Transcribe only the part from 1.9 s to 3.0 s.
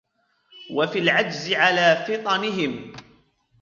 فِطَنِهِمْ